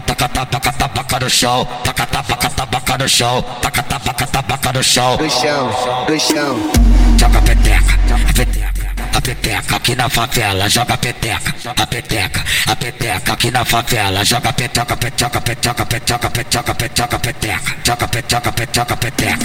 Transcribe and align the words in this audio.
taca 0.00 0.28
taca 0.28 0.72
taca 0.88 1.20
no 1.20 1.28
chão, 1.30 1.68
taca 1.84 2.06
taca 2.06 2.48
taca 2.48 2.98
no 2.98 3.08
chão, 3.08 3.42
taca 3.60 3.82
taca 3.82 4.26
taca 4.26 4.72
no 4.72 4.82
chão, 4.82 5.16
no 5.18 5.30
chão, 5.30 5.70
no 6.08 6.20
chão. 6.20 6.72
Joga 7.18 7.42
peteca, 7.42 7.98
peteca 8.34 8.72
a 9.14 9.20
peteca 9.20 9.76
aqui 9.76 9.94
na 9.94 10.08
favela, 10.08 10.68
joga 10.68 10.96
peteca, 10.96 11.54
a 11.76 11.86
peteca, 11.86 12.44
a 12.66 12.76
peteca 12.76 13.32
aqui 13.32 13.50
na 13.50 13.64
favela, 13.64 14.24
joga 14.24 14.52
peteca, 14.52 14.96
peteca, 14.96 15.40
peteca, 15.40 15.86
peteca, 15.86 16.30
peteca, 16.30 16.74
peteca, 16.74 17.18
peteca, 17.18 17.60
joga 17.84 18.08
peteca, 18.08 18.52
peteca, 18.52 18.96
peteca, 18.96 19.36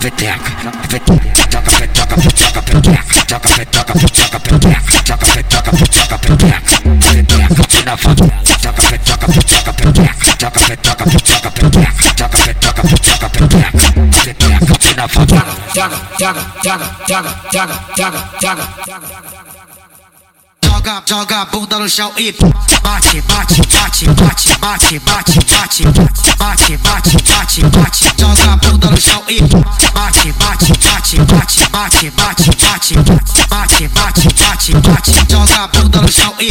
peteca, 0.00 0.38
peteca, 0.88 1.14
joga 1.50 1.70
peteca, 1.70 2.16
peteca, 2.16 2.51
joga 10.82 11.04
peteca, 11.04 11.50
peteca, 11.50 12.28
peteca, 12.28 12.88
joga 13.04 13.28
peteca, 13.28 13.30
peteca, 13.30 13.92
peteca 14.24 14.74
aqui 14.74 14.94
na 14.94 15.08
favela, 15.08 15.54
joga, 15.74 15.96
joga, 16.18 16.40
joga, 16.64 16.86
joga, 17.06 17.34
joga, 17.52 17.80
joga, 17.96 18.28
joga, 18.40 18.68
joga 18.86 19.42
joga, 20.82 21.02
joga 21.06 21.40
a 21.40 21.44
bunda 21.44 21.78
no 21.78 21.88
chão 21.88 22.12
e 22.16 22.32
bate, 22.32 23.20
bate, 23.22 23.62
bate, 23.70 24.06
bate, 24.08 24.48
bate, 24.58 24.98
bate, 24.98 24.98
bate, 25.00 25.84
bate, 26.38 26.76
bate, 26.78 27.16
bate, 27.22 27.62
bate, 27.70 28.04
joga 28.18 28.52
a 28.52 28.56
bunda 28.56 28.90
no 28.90 29.00
chão 29.00 29.22
e 29.28 29.40
bate, 29.42 30.32
bate, 30.32 30.32
bate, 30.32 31.18
bate, 31.18 31.60
bate, 31.70 32.10
bate, 32.10 32.10
bate, 32.10 32.98
bate, 33.48 33.88
bate, 33.88 34.28
bate, 34.34 34.74
bate, 34.80 35.12
joga 35.28 35.62
a 35.62 35.68
bunda 35.68 36.00
no 36.00 36.10
chão 36.10 36.34
e 36.40 36.50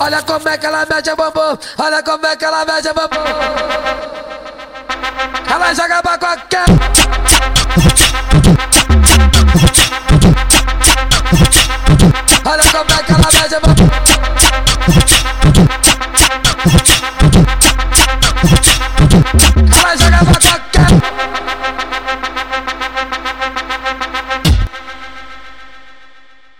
Olha 0.00 0.22
como 0.22 0.48
é 0.48 0.58
que 0.58 0.66
ela 0.66 0.86
mete 0.90 1.10
a 1.10 1.16
bumbum, 1.16 1.58
olha 1.78 2.02
como 2.02 2.26
é 2.26 2.36
que 2.36 2.44
ela 2.44 2.64
mete 2.64 2.88
a 2.88 2.94
bumbum. 2.94 3.16
Ela 5.50 5.74
joga 5.74 6.02
pra 6.02 6.18
qualquer. 6.18 6.64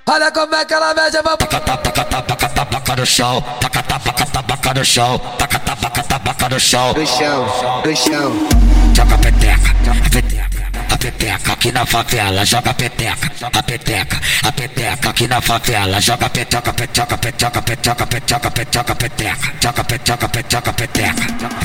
Olha 0.06 0.30
como 0.32 0.54
é 0.54 0.64
que 0.66 0.74
ela 0.74 0.92
mete 0.92 1.16
a 1.16 1.22
bumbum. 1.22 1.36
Taca 1.38 1.60
taca 1.60 2.04
taca 2.04 2.48
taca 2.48 2.96
no 2.96 3.06
chão, 3.06 3.40
taca 3.58 3.82
taca 3.82 4.26
taca 4.26 4.74
no 4.74 4.84
chão, 4.84 5.18
taca 5.38 5.58
taca 5.58 6.02
taca 6.02 6.48
no 6.50 6.60
chão, 6.60 6.92
no 6.92 7.06
chão, 7.06 7.46
no 7.86 7.96
chão. 7.96 8.48
Joga 8.94 9.16
peteca, 9.16 9.74
peteca, 10.12 10.70
a 10.90 10.98
peteca 10.98 11.52
aqui 11.54 11.72
na 11.72 11.86
favela, 11.86 12.44
joga 12.44 12.74
peteca, 12.74 13.30
a 13.42 13.62
peteca, 13.62 14.20
a 14.42 14.52
peteca 14.52 15.08
aqui 15.08 15.26
na 15.26 15.40
favela, 15.40 16.00
joga 16.00 16.28
peteca, 16.28 16.72
peteca, 16.72 17.16
peteca, 17.16 17.62
peteca, 17.62 18.06
peteca, 18.06 18.50
peteca, 18.50 18.94
peteca, 18.94 19.36
joga 19.62 19.84
peteca, 19.84 20.28
peteca, 20.28 20.72
peteca, 20.74 21.14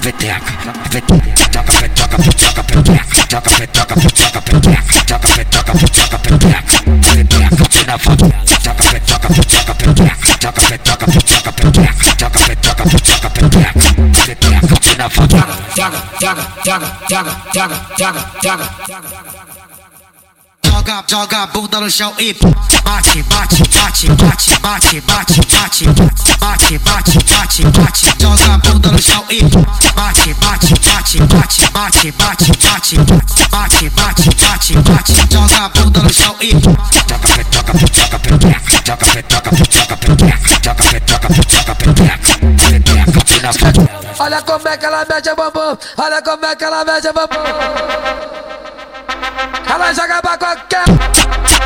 peteca, 0.01 0.39
peteca, 0.89 1.35
joga 1.43 1.69
peteca, 1.69 2.17
peteca, 2.17 2.63
peteca, 2.63 3.05
joga 3.29 3.51
peteca, 3.51 3.95
peteca, 3.95 4.38
na 7.89 7.97
favela, 7.97 8.31
joga 8.61 8.83
peteca, 8.83 9.29
peteca, 9.29 9.73
peteca, 9.73 10.17
joga 10.39 10.61
peteca, 10.61 11.07
peteca, 11.07 11.51
peteca, 11.51 11.95
joga 12.19 12.39
peteca, 12.39 13.29
peteca, 13.31 13.73
peteca 14.25 14.75
aqui 14.75 14.95
na 14.95 15.09
favela, 15.09 15.57
joga, 15.75 15.97
joga, 16.21 16.47
joga, 16.63 16.97
joga, 17.09 17.31
joga, 17.51 17.75
joga, 17.97 18.19
joga, 18.43 18.69
joga, 20.61 21.03
joga 21.07 21.43
a 21.43 21.47
bunda 21.47 21.79
no 21.79 21.89
chão 21.89 22.13
e 22.19 22.33
bate, 22.33 23.23
bate, 23.23 23.63
bate, 23.69 24.07
bate, 24.09 24.59
bate, 24.61 25.01
bate, 25.01 25.01
bate, 25.01 25.85
bate, 26.39 26.77
bate, 26.79 27.19
bate, 27.19 27.63
bate, 27.71 28.13
joga 28.19 28.53
a 28.53 28.57
bunda 28.59 28.91
no 28.91 29.01
chão 29.01 29.23
e 29.29 29.41
bate, 29.95 30.33
bate, 30.35 30.73
bate, 30.75 31.19
bate, 31.27 31.71
bate, 31.71 32.11
bate, 32.11 32.51
bate, 32.51 32.99
bate, 33.49 33.89
bate, 33.89 34.29
bate, 34.35 34.73
bate, 34.77 35.13
joga 35.31 35.65
a 35.65 35.69
bunda 35.69 36.03
no 36.03 36.13
chão 36.13 36.35
e 36.41 36.53
Olha 44.19 44.41
como 44.41 44.67
é 44.67 44.77
que 44.77 44.85
ela 44.85 45.05
mete 45.09 45.29
a 45.29 45.35
bumbum, 45.35 45.77
olha 45.97 46.21
como 46.21 46.45
é 46.45 46.55
que 46.55 46.63
ela 46.63 46.83
mete 46.85 47.07
a 47.07 47.13
bumbum. 47.13 47.39
Ela 49.69 49.93
joga 49.93 50.21
pra 50.21 50.37
qualquer. 50.37 51.58